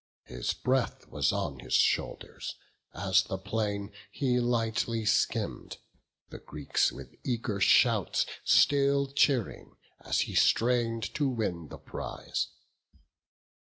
[0.23, 2.55] His breath was on his shoulders,
[2.91, 5.77] as the plain He lightly skimm'd;
[6.31, 12.47] the Greeks with eager shouts Still cheering, as he strain'd to win the prize.